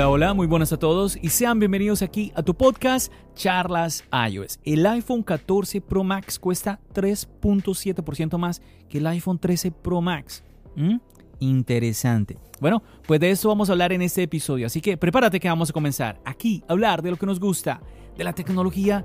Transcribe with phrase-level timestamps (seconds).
[0.00, 4.58] Hola, hola, muy buenas a todos y sean bienvenidos aquí a tu podcast Charlas iOS.
[4.64, 10.42] El iPhone 14 Pro Max cuesta 3.7% más que el iPhone 13 Pro Max.
[10.74, 10.96] ¿Mm?
[11.40, 12.38] Interesante.
[12.62, 15.68] Bueno, pues de eso vamos a hablar en este episodio, así que prepárate que vamos
[15.68, 17.82] a comenzar aquí a hablar de lo que nos gusta,
[18.16, 19.04] de la tecnología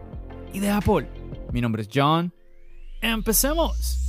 [0.54, 1.10] y de Apple.
[1.52, 2.34] Mi nombre es John.
[3.02, 4.00] ¡Empecemos!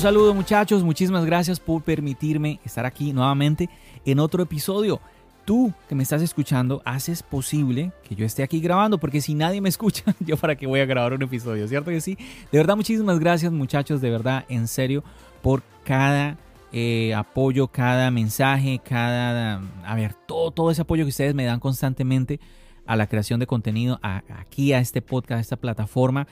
[0.00, 3.68] Un saludo muchachos, muchísimas gracias por permitirme estar aquí nuevamente
[4.06, 4.98] en otro episodio.
[5.44, 9.60] Tú que me estás escuchando haces posible que yo esté aquí grabando, porque si nadie
[9.60, 12.16] me escucha, yo para qué voy a grabar un episodio, ¿cierto que sí?
[12.50, 15.04] De verdad, muchísimas gracias muchachos, de verdad, en serio,
[15.42, 16.38] por cada
[16.72, 21.60] eh, apoyo, cada mensaje, cada, a ver, todo, todo ese apoyo que ustedes me dan
[21.60, 22.40] constantemente
[22.86, 26.26] a la creación de contenido, aquí a este podcast, a esta plataforma,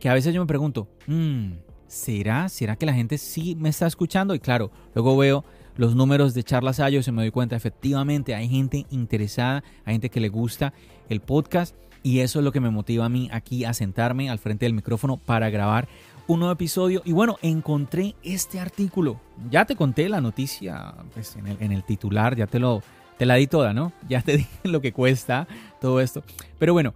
[0.00, 1.50] que a veces yo me pregunto, mmm,
[1.90, 2.48] ¿será?
[2.48, 4.34] ¿Será que la gente sí me está escuchando?
[4.34, 5.44] Y claro, luego veo
[5.76, 10.08] los números de charlas iOS y me doy cuenta, efectivamente, hay gente interesada, hay gente
[10.08, 10.72] que le gusta
[11.08, 11.74] el podcast
[12.04, 14.72] y eso es lo que me motiva a mí aquí a sentarme al frente del
[14.72, 15.88] micrófono para grabar
[16.28, 17.02] un nuevo episodio.
[17.04, 19.20] Y bueno, encontré este artículo.
[19.50, 22.82] Ya te conté la noticia pues, en, el, en el titular, ya te, lo,
[23.18, 23.92] te la di toda, ¿no?
[24.08, 25.48] Ya te dije lo que cuesta
[25.80, 26.22] todo esto.
[26.58, 26.94] Pero bueno,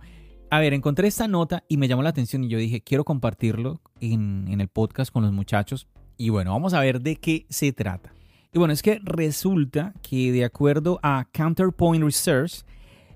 [0.55, 3.81] a ver, encontré esta nota y me llamó la atención y yo dije, quiero compartirlo
[4.01, 5.89] en, el podcast con los muchachos.
[6.17, 8.15] Y bueno, vamos a ver de qué se trata.
[8.53, 12.65] Y bueno, es que resulta que de acuerdo a Counterpoint Research,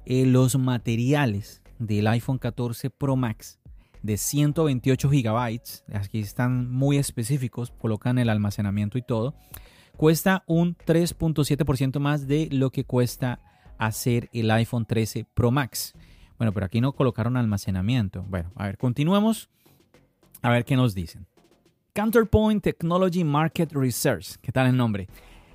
[0.05, 3.61] eh, los materiales del iPhone 14 Pro Max
[4.03, 5.61] de 128 GB,
[5.95, 9.37] aquí están muy específicos, colocan el almacenamiento y todo,
[9.97, 13.39] cuesta un 3.7% más de lo que cuesta
[13.79, 15.95] hacer el iPhone 13 Pro Max.
[16.39, 18.25] Bueno, pero aquí no colocaron almacenamiento.
[18.29, 19.51] Bueno, a ver, continuemos
[20.43, 21.27] a ver qué nos dicen.
[21.95, 25.09] Counterpoint Technology Market Research, ¿qué tal el nombre?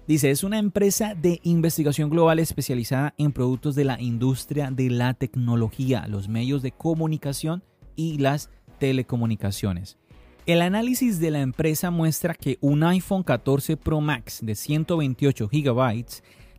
[0.05, 5.13] Dice, es una empresa de investigación global especializada en productos de la industria de la
[5.13, 7.63] tecnología, los medios de comunicación
[7.95, 9.97] y las telecomunicaciones.
[10.45, 16.05] El análisis de la empresa muestra que un iPhone 14 Pro Max de 128 GB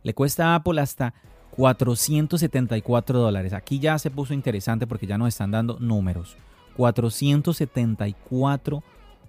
[0.01, 1.13] le cuesta a Apple hasta
[1.55, 3.53] 474 dólares.
[3.53, 6.35] Aquí ya se puso interesante porque ya nos están dando números.
[6.77, 8.83] 474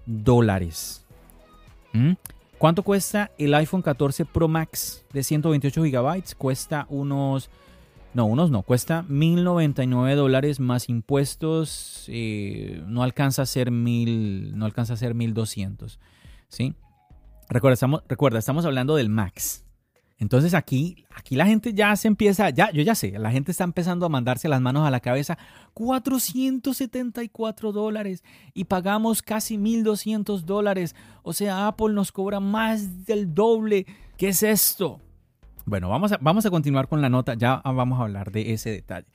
[0.05, 1.05] dólares.
[1.93, 2.13] ¿Mm?
[2.57, 6.35] ¿Cuánto cuesta el iPhone 14 Pro Max de 128 GB?
[6.37, 7.49] Cuesta unos...
[8.13, 8.63] No, unos no.
[8.63, 12.05] Cuesta 1.099 dólares más impuestos.
[12.07, 14.53] Eh, no alcanza a ser 1.000...
[14.53, 15.99] No alcanza a ser 1.200.
[16.49, 16.73] ¿Sí?
[17.49, 19.66] Recuerda estamos, recuerda, estamos hablando del Max.
[20.19, 23.63] Entonces aquí, aquí la gente ya se empieza, ya, yo ya sé, la gente está
[23.63, 25.37] empezando a mandarse las manos a la cabeza.
[25.73, 28.23] 474 dólares
[28.53, 30.95] y pagamos casi 1.200 dólares.
[31.21, 33.85] O sea, Apple nos cobra más del doble.
[34.17, 34.99] ¿Qué es esto?
[35.65, 38.71] Bueno, vamos a, vamos a continuar con la nota, ya vamos a hablar de ese
[38.71, 39.07] detalle.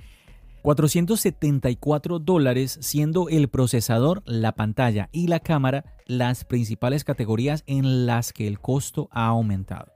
[0.63, 8.33] 474 dólares siendo el procesador, la pantalla y la cámara las principales categorías en las
[8.33, 9.92] que el costo ha aumentado.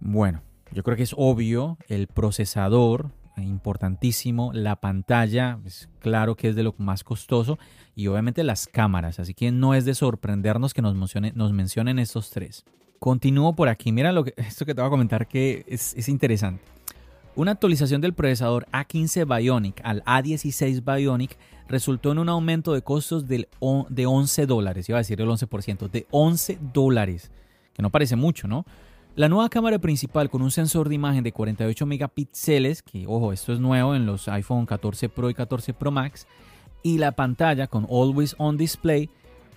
[0.00, 0.42] Bueno,
[0.72, 6.62] yo creo que es obvio, el procesador, importantísimo, la pantalla, es claro que es de
[6.62, 7.58] lo más costoso,
[7.94, 10.94] y obviamente las cámaras, así que no es de sorprendernos que nos,
[11.52, 12.64] mencionen estos tres.
[12.98, 16.08] Continúo por aquí, mira lo que, esto que te voy a comentar que es, es
[16.08, 16.62] interesante.
[17.36, 21.36] Una actualización del procesador A15 Bionic al A16 Bionic
[21.68, 26.06] resultó en un aumento de costos de 11 dólares, iba a decir el 11%, de
[26.10, 27.30] 11 dólares,
[27.74, 28.64] que no parece mucho, ¿no?
[29.16, 33.52] La nueva cámara principal con un sensor de imagen de 48 megapíxeles, que ojo, esto
[33.52, 36.26] es nuevo en los iPhone 14 Pro y 14 Pro Max,
[36.82, 39.10] y la pantalla con Always On Display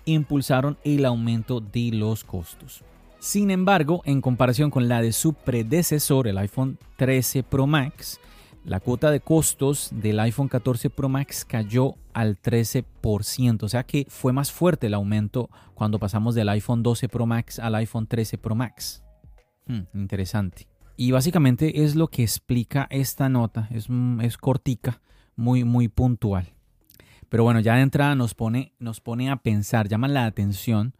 [0.05, 2.83] impulsaron el aumento de los costos.
[3.19, 8.19] Sin embargo, en comparación con la de su predecesor, el iPhone 13 Pro Max,
[8.65, 14.05] la cuota de costos del iPhone 14 Pro Max cayó al 13%, o sea que
[14.09, 18.37] fue más fuerte el aumento cuando pasamos del iPhone 12 Pro Max al iPhone 13
[18.37, 19.00] Pro Max.
[19.71, 20.67] Hmm, interesante.
[20.97, 23.87] Y básicamente es lo que explica esta nota, es,
[24.21, 25.01] es cortica,
[25.37, 26.49] muy, muy puntual.
[27.29, 30.93] Pero bueno, ya de entrada nos pone, nos pone a pensar, llama la atención.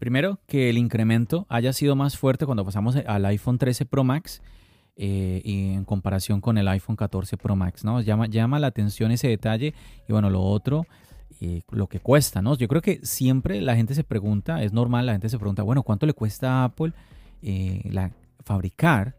[0.00, 4.42] Primero, que el incremento haya sido más fuerte cuando pasamos al iPhone 13 Pro Max
[4.96, 8.00] eh, y en comparación con el iPhone 14 Pro Max, ¿no?
[8.00, 9.72] Llama, llama la atención ese detalle
[10.08, 10.84] y bueno, lo otro,
[11.40, 12.56] eh, lo que cuesta, ¿no?
[12.56, 15.84] Yo creo que siempre la gente se pregunta, es normal, la gente se pregunta, bueno,
[15.84, 16.92] ¿cuánto le cuesta a Apple
[17.42, 18.12] eh, la,
[18.44, 19.16] fabricar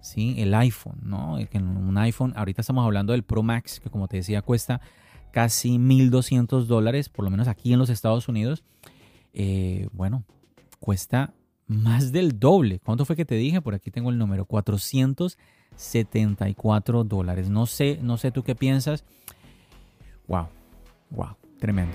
[0.00, 0.34] ¿sí?
[0.38, 1.34] el iPhone, ¿no?
[1.34, 4.80] Un iPhone, ahorita estamos hablando del Pro Max, que como te decía cuesta
[5.30, 8.64] casi 1.200 dólares, por lo menos aquí en los Estados Unidos.
[9.92, 10.24] bueno,
[10.80, 11.34] cuesta
[11.68, 12.80] más del doble.
[12.80, 13.60] ¿Cuánto fue que te dije?
[13.60, 17.48] Por aquí tengo el número, 474 dólares.
[17.50, 19.04] No sé, no sé tú qué piensas.
[20.26, 20.48] Wow,
[21.10, 21.94] wow, tremendo.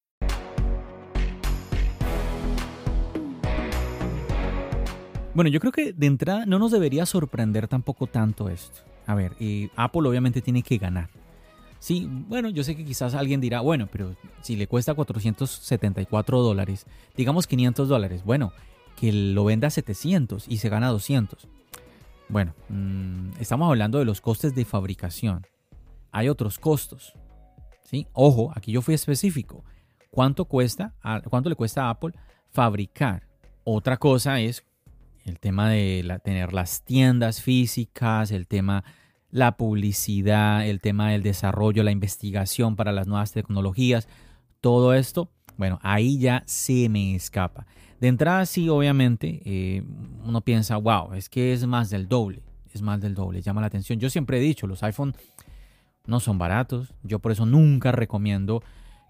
[5.33, 8.81] Bueno, yo creo que de entrada no nos debería sorprender tampoco tanto esto.
[9.07, 9.31] A ver,
[9.77, 11.09] Apple obviamente tiene que ganar.
[11.79, 16.85] Sí, bueno, yo sé que quizás alguien dirá, bueno, pero si le cuesta 474 dólares,
[17.15, 18.51] digamos 500 dólares, bueno,
[18.95, 21.47] que lo venda a 700 y se gana 200.
[22.27, 25.47] Bueno, mm, estamos hablando de los costes de fabricación.
[26.11, 27.13] Hay otros costos.
[27.85, 28.05] ¿sí?
[28.13, 29.63] Ojo, aquí yo fui específico.
[30.11, 30.93] ¿Cuánto cuesta,
[31.29, 32.13] cuánto le cuesta a Apple
[32.51, 33.27] fabricar?
[33.63, 34.65] Otra cosa es
[35.25, 38.83] el tema de tener las tiendas físicas, el tema
[39.31, 44.07] la publicidad, el tema del desarrollo, la investigación para las nuevas tecnologías,
[44.59, 47.65] todo esto, bueno, ahí ya se me escapa.
[47.99, 49.83] De entrada sí, obviamente, eh,
[50.25, 52.43] uno piensa, wow, es que es más del doble,
[52.73, 53.99] es más del doble, llama la atención.
[53.99, 55.15] Yo siempre he dicho, los iPhone
[56.05, 58.63] no son baratos, yo por eso nunca recomiendo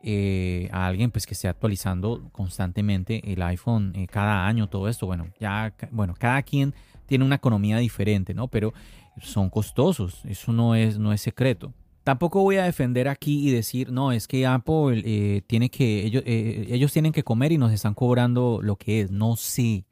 [0.04, 5.06] eh, a alguien pues que esté actualizando constantemente el iPhone eh, cada año, todo esto.
[5.06, 6.74] Bueno, ya, bueno, cada quien
[7.06, 8.48] tiene una economía diferente, ¿no?
[8.48, 8.74] Pero
[9.22, 11.74] son costosos, eso no es, no es secreto.
[12.04, 16.24] Tampoco voy a defender aquí y decir, no, es que Apple eh, tiene que, ellos,
[16.26, 19.12] ellos tienen que comer y nos están cobrando lo que es.
[19.12, 19.86] No sé,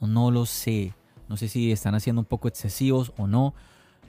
[0.00, 0.94] no lo sé.
[1.28, 3.54] No sé si están haciendo un poco excesivos o no.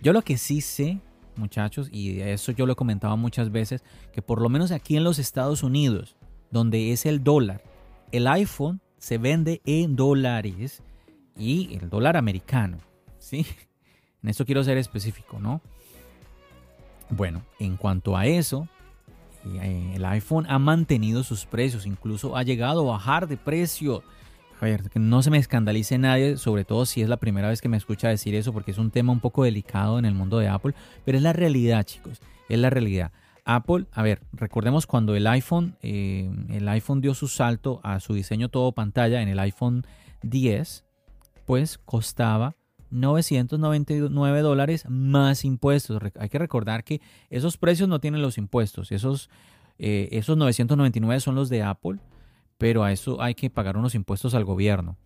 [0.04, 1.00] Yo lo que sí sé
[1.38, 5.04] muchachos, y eso yo lo he comentado muchas veces, que por lo menos aquí en
[5.04, 6.16] los Estados Unidos,
[6.52, 7.64] donde es el dólar,
[8.12, 10.84] el iPhone se vende en dólares
[11.38, 12.78] y el dólar americano,
[13.18, 13.46] ¿sí?
[14.24, 15.62] En esto quiero ser específico, ¿no?
[17.10, 18.68] Bueno, en cuanto a eso,
[19.46, 24.04] eh, el iPhone ha mantenido sus precios, incluso ha llegado a bajar de precio
[24.60, 27.62] a ver, que no se me escandalice nadie, sobre todo si es la primera vez
[27.62, 30.40] que me escucha decir eso, porque es un tema un poco delicado en el mundo
[30.40, 30.74] de Apple,
[31.06, 33.12] pero es la realidad, chicos, es la realidad.
[33.46, 38.14] Apple, a ver, recordemos cuando el iPhone, eh, el iPhone dio su salto a su
[38.14, 39.86] diseño todo pantalla en el iPhone
[40.24, 40.84] 10,
[41.46, 42.56] pues costaba
[42.90, 46.02] 999 dólares más impuestos.
[46.20, 47.00] Hay que recordar que
[47.30, 49.30] esos precios no tienen los impuestos, esos,
[49.78, 52.00] eh, esos 999 son los de Apple
[52.58, 54.98] pero a eso hay que pagar unos impuestos al gobierno.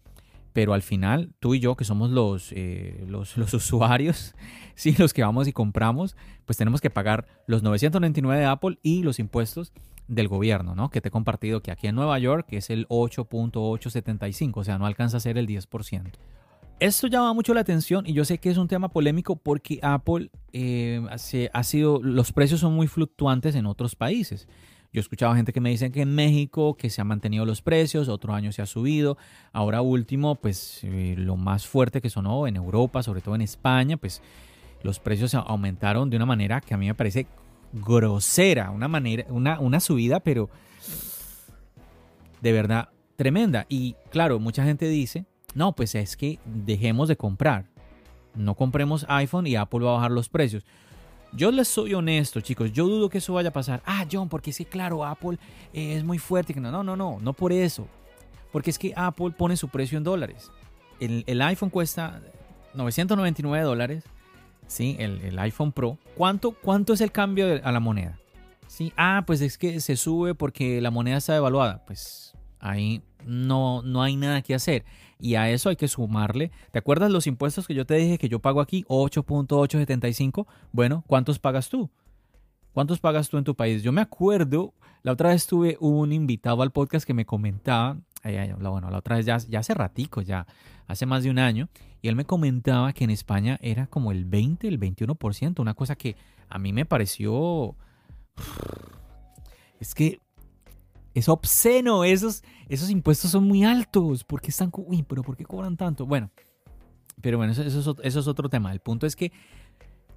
[0.53, 4.35] Pero al final, tú y yo, que somos los, eh, los, usuarios,
[4.75, 6.15] sí, los que vamos y compramos,
[6.45, 9.71] pues tenemos que pagar los 999 de Apple y los impuestos
[10.07, 10.89] del gobierno, ¿no?
[10.89, 14.85] Que te he compartido que aquí en Nueva York es el 8.875, o sea, no
[14.85, 16.11] alcanza a ser el 10%.
[16.81, 20.31] Esto llama mucho la atención y yo sé que es un tema polémico porque Apple
[20.51, 20.99] eh,
[21.53, 24.47] ha sido, los precios son muy fluctuantes en otros países.
[24.93, 27.61] Yo he escuchado gente que me dice que en México que se han mantenido los
[27.61, 29.17] precios, otro año se ha subido.
[29.53, 33.95] Ahora último, pues eh, lo más fuerte que sonó en Europa, sobre todo en España,
[33.95, 34.21] pues
[34.83, 37.27] los precios aumentaron de una manera que a mí me parece
[37.71, 40.49] grosera, una manera, una, una subida, pero
[42.41, 43.65] de verdad tremenda.
[43.69, 47.69] Y claro, mucha gente dice, no, pues es que dejemos de comprar.
[48.35, 50.65] No compremos iPhone y Apple va a bajar los precios.
[51.33, 52.71] Yo les soy honesto, chicos.
[52.73, 53.81] Yo dudo que eso vaya a pasar.
[53.85, 55.37] Ah, John, porque es que, claro, Apple
[55.71, 56.53] es muy fuerte.
[56.55, 57.87] No, no, no, no, no por eso.
[58.51, 60.51] Porque es que Apple pone su precio en dólares.
[60.99, 62.21] El, iPhone cuesta
[62.73, 64.03] 999 dólares.
[64.67, 64.95] ¿sí?
[64.99, 65.97] El, iPhone Pro.
[66.15, 68.19] ¿Cuánto, ¿Cuánto es el cambio a la moneda?
[68.67, 68.91] ¿Sí?
[68.97, 71.83] Ah, pues es que se sube porque la moneda está devaluada.
[71.85, 74.83] Pues ahí no, no hay nada que hacer.
[75.21, 76.51] Y a eso hay que sumarle.
[76.71, 78.83] ¿Te acuerdas los impuestos que yo te dije que yo pago aquí?
[78.87, 80.47] 8.875.
[80.71, 81.91] Bueno, ¿cuántos pagas tú?
[82.73, 83.83] ¿Cuántos pagas tú en tu país?
[83.83, 84.73] Yo me acuerdo,
[85.03, 89.25] la otra vez tuve un invitado al podcast que me comentaba, bueno, la otra vez
[89.25, 90.47] ya, ya hace ratico, ya
[90.87, 91.69] hace más de un año,
[92.01, 95.95] y él me comentaba que en España era como el 20, el 21%, una cosa
[95.95, 96.15] que
[96.49, 97.75] a mí me pareció...
[99.79, 100.19] Es que
[101.13, 104.23] es obsceno, esos, esos impuestos son muy altos.
[104.23, 106.05] ¿Por qué están, uy, pero ¿por qué cobran tanto?
[106.05, 106.31] Bueno,
[107.21, 108.71] pero bueno, eso, eso, es otro tema.
[108.71, 109.31] El punto es que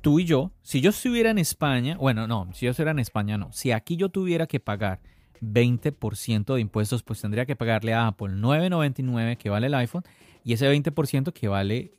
[0.01, 3.39] tú y yo, si yo estuviera en España, bueno, no, si yo estuviera en España,
[3.39, 3.53] no.
[3.53, 5.01] Si aquí yo tuviera que pagar
[5.41, 10.05] 20% de impuestos, pues tendría que pagarle a Apple 9.99 que vale el iPhone
[10.45, 11.93] y ese 20% que vale,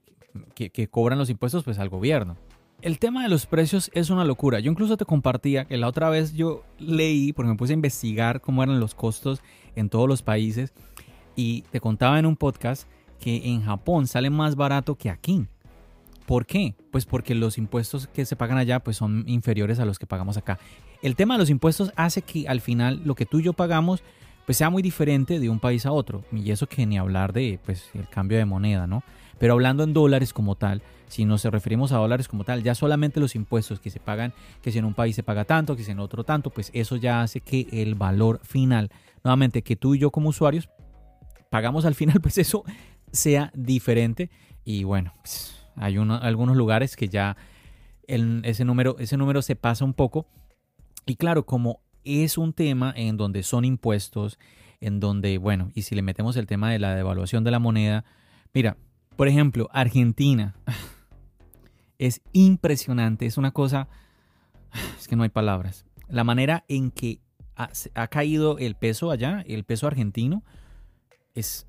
[0.54, 2.38] que, que cobran los impuestos, pues al gobierno
[2.82, 4.60] el tema de los precios es una locura.
[4.60, 8.42] Yo incluso te compartía que la otra vez yo leí, porque me puse a investigar
[8.42, 9.42] cómo eran los costos
[9.76, 10.74] en todos los países,
[11.36, 12.88] y te contaba en un podcast
[13.20, 15.48] que en Japón sale más barato que aquí.
[16.26, 16.76] ¿Por qué?
[16.92, 20.38] Pues porque los impuestos que se pagan allá pues son inferiores a los que pagamos
[20.38, 20.60] acá.
[21.02, 24.02] El tema de los impuestos hace que al final lo que tú y yo pagamos
[24.46, 26.24] pues sea muy diferente de un país a otro.
[26.32, 29.04] Y eso que ni hablar de pues el cambio de moneda, ¿no?
[29.38, 33.20] Pero hablando en dólares como tal, si nos referimos a dólares como tal, ya solamente
[33.20, 35.92] los impuestos que se pagan, que si en un país se paga tanto, que si
[35.92, 38.92] en otro tanto, pues eso ya hace que el valor final,
[39.24, 40.70] nuevamente, que tú y yo como usuarios
[41.50, 42.64] pagamos al final, pues eso
[43.12, 44.30] sea diferente.
[44.64, 47.38] Y bueno, pues hay algunos lugares que ya
[48.08, 50.28] ese, número, ese número se pasa un poco.
[51.06, 54.40] Y claro, como es un tema en donde son impuestos,
[54.80, 58.06] en donde, bueno, y si le metemos el tema de la devaluación de la moneda,
[58.54, 58.78] mira,
[59.16, 60.56] por ejemplo, Argentina.
[61.98, 63.88] Es impresionante, es una cosa,
[65.00, 65.86] es que no hay palabras.
[66.10, 67.22] La manera en que
[67.56, 70.44] ha, caído el peso allá, el peso argentino,
[71.36, 71.68] es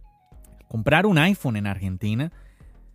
[0.68, 2.32] comprar un iPhone en Argentina.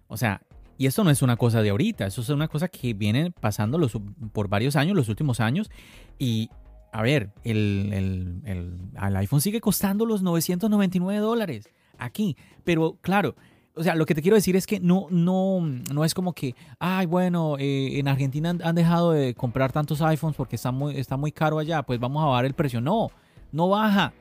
[0.08, 0.42] O sea,
[0.80, 3.78] y esto no es una cosa de ahorita, eso es una cosa que viene pasando
[3.78, 3.92] los,
[4.32, 5.70] por varios años, los últimos años.
[6.18, 6.50] Y
[6.94, 12.38] a ver, el, el, el, iPhone sigue costando los 999 dólares aquí.
[12.64, 13.36] Pero claro,
[13.76, 16.56] o sea, lo que te quiero decir es que no, no, no es como que,
[16.80, 21.18] ay, bueno, eh, en Argentina han, dejado de comprar tantos iPhones porque está muy, está
[21.18, 22.80] muy caro allá, pues vamos a bajar el precio.
[22.80, 23.12] No,
[23.52, 24.14] no baja.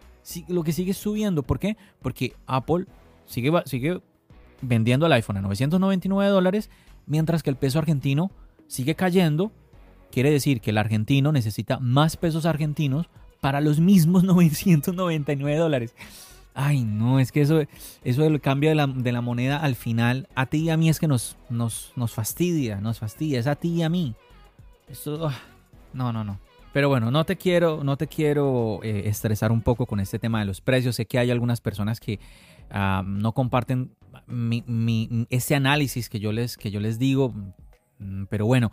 [0.49, 1.45] lo que sigue subiendo.
[1.45, 1.77] ¿Por qué?
[2.03, 2.87] Porque Apple
[3.27, 4.01] sigue, sigue
[4.61, 6.71] vendiendo el iPhone a 999 dólares,
[7.07, 8.31] mientras que el peso argentino
[8.67, 9.53] sigue cayendo.
[10.11, 13.09] Quiere decir que el argentino necesita más pesos argentinos
[13.41, 15.95] para los mismos 999 dólares.
[16.55, 17.63] Ay, no, es que eso,
[18.03, 20.89] eso del cambio de la, de la, moneda al final, a ti y a mí
[20.89, 24.17] es que nos, nos, nos fastidia, nos fastidia, es a ti y a mí.
[24.89, 25.39] Eso, ah,
[25.93, 26.41] no, no, no.
[26.73, 30.41] Pero bueno, no te quiero, no te quiero eh, estresar un poco con este tema
[30.41, 30.97] de los precios.
[30.97, 32.19] Sé que hay algunas personas que
[32.71, 33.97] ah, no comparten
[35.31, 37.33] ese análisis que yo, les, que yo les digo,
[37.99, 38.71] mm, pero bueno,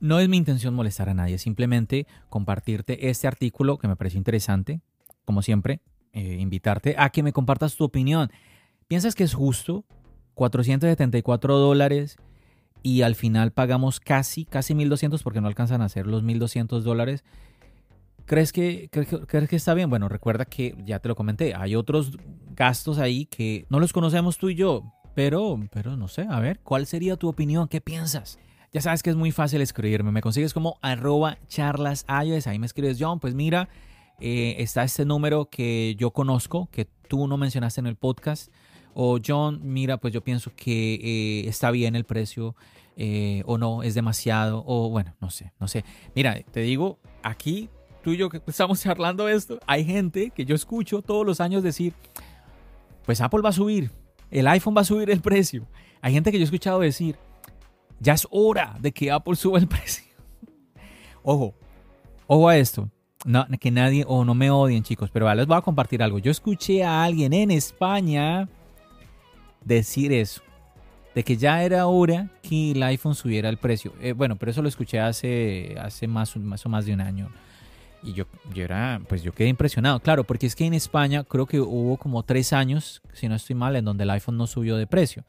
[0.00, 4.80] no es mi intención molestar a nadie, simplemente compartirte este artículo que me pareció interesante,
[5.24, 5.80] como siempre,
[6.12, 8.30] eh, invitarte a que me compartas tu opinión.
[8.88, 9.84] ¿Piensas que es justo?
[10.34, 12.16] 474 dólares
[12.82, 17.24] y al final pagamos casi, casi 1200 porque no alcanzan a ser los 1200 dólares.
[18.30, 19.90] ¿Crees que, crees, que está bien?
[19.90, 22.16] Bueno, recuerda que ya te lo comenté, hay otros
[22.54, 24.84] gastos ahí que no los conocemos tú y yo,
[25.16, 27.66] pero, pero no sé, a ver, ¿cuál sería tu opinión?
[27.66, 28.38] ¿Qué piensas?
[28.72, 32.98] Ya sabes que es muy fácil escribirme, me consigues como arroba charlas ahí me escribes,
[33.00, 33.68] John, pues mira,
[34.20, 38.52] eh, está este número que yo conozco, que tú no mencionaste en el podcast.
[38.94, 42.54] O John, mira, pues yo pienso que eh, está bien el precio
[42.96, 44.62] eh, o no, es demasiado.
[44.66, 45.84] O bueno, no sé, no sé.
[46.14, 47.70] Mira, te digo, aquí
[48.02, 51.62] tú y yo que estamos charlando esto, hay gente que yo escucho todos los años
[51.62, 51.94] decir,
[53.04, 53.90] pues Apple va a subir,
[54.30, 55.66] el iPhone va a subir el precio.
[56.00, 57.16] Hay gente que yo he escuchado decir,
[57.98, 60.04] ya es hora de que Apple suba el precio.
[61.22, 61.54] Ojo,
[62.26, 62.90] ojo a esto
[63.24, 66.18] no, que nadie o no me odien, chicos, pero les voy a compartir algo.
[66.18, 68.48] Yo escuché a alguien en España
[69.64, 70.42] decir eso,
[71.14, 73.92] de que ya era hora que el iPhone subiera el precio.
[74.00, 77.30] Eh, bueno, pero eso lo escuché hace, hace más, más o más de un año.
[78.02, 81.46] Y yo, yo era, pues yo quedé impresionado, claro, porque es que en España creo
[81.46, 84.76] que hubo como tres años, si no estoy mal, en donde el iPhone no subió
[84.76, 85.24] de precio.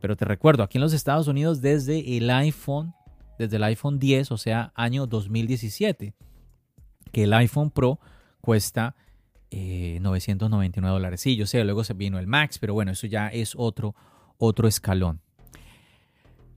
[0.00, 2.92] Pero te recuerdo, aquí en los Estados Unidos desde el iPhone,
[3.38, 6.14] desde el iPhone 10, o sea, año 2017,
[7.12, 8.00] que el iPhone Pro
[8.40, 8.96] cuesta
[9.52, 11.20] 999 eh, dólares.
[11.20, 13.94] Sí, yo sé, luego se vino el Max, pero bueno, eso ya es otro,
[14.38, 15.20] otro escalón.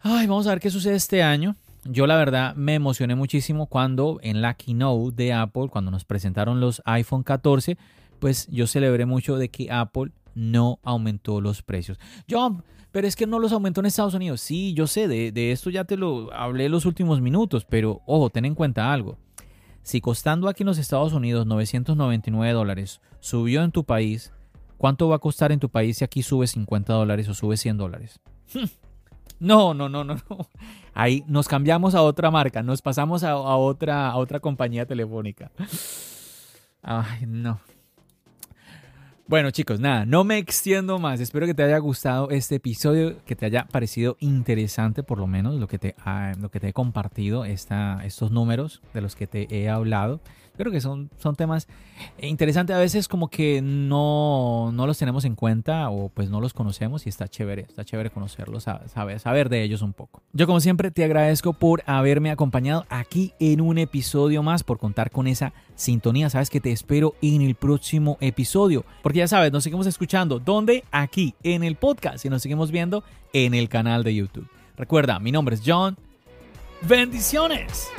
[0.02, 1.56] Ay, vamos a ver qué sucede este año.
[1.88, 6.60] Yo la verdad me emocioné muchísimo cuando en la keynote de Apple, cuando nos presentaron
[6.60, 7.78] los iPhone 14,
[8.20, 12.00] pues yo celebré mucho de que Apple no aumentó los precios.
[12.28, 14.42] John, pero es que no los aumentó en Estados Unidos.
[14.42, 18.02] Sí, yo sé, de, de esto ya te lo hablé en los últimos minutos, pero
[18.08, 19.20] ojo, ten en cuenta algo.
[19.84, 24.34] Si costando aquí en los Estados Unidos 999 dólares subió en tu país,
[24.78, 27.78] ¿cuánto va a costar en tu país si aquí sube 50 dólares o sube 100
[27.78, 28.20] dólares?
[29.40, 30.50] No, no, no, no, no.
[30.94, 35.52] Ahí nos cambiamos a otra marca, nos pasamos a, otra, a otra compañía telefónica.
[36.82, 37.60] Ay, no.
[39.28, 41.20] Bueno chicos, nada, no me extiendo más.
[41.20, 45.56] Espero que te haya gustado este episodio, que te haya parecido interesante por lo menos
[45.56, 45.96] lo que te,
[46.40, 50.22] lo que te he compartido, esta, estos números de los que te he hablado.
[50.58, 51.68] Creo que son, son temas
[52.22, 52.76] interesantes.
[52.76, 57.06] A veces como que no, no los tenemos en cuenta o pues no los conocemos
[57.06, 60.22] y está chévere, está chévere conocerlos, saber, saber de ellos un poco.
[60.34, 65.12] Yo como siempre te agradezco por haberme acompañado aquí en un episodio más, por contar
[65.12, 66.30] con esa sintonía.
[66.30, 68.86] Sabes que te espero en el próximo episodio.
[69.04, 70.40] Porque ya sabes, nos seguimos escuchando.
[70.40, 70.84] ¿Dónde?
[70.92, 72.26] Aquí, en el podcast.
[72.26, 74.48] Y nos seguimos viendo en el canal de YouTube.
[74.78, 75.98] Recuerda, mi nombre es John.
[76.82, 77.90] Bendiciones.